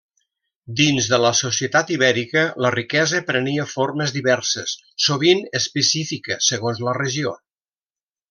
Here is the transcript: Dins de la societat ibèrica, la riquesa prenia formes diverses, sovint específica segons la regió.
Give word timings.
Dins 0.77 1.09
de 1.09 1.17
la 1.23 1.31
societat 1.39 1.91
ibèrica, 1.95 2.45
la 2.65 2.71
riquesa 2.77 3.21
prenia 3.27 3.67
formes 3.75 4.15
diverses, 4.15 4.75
sovint 5.09 5.45
específica 5.61 6.39
segons 6.49 6.81
la 6.89 6.97
regió. 7.03 7.35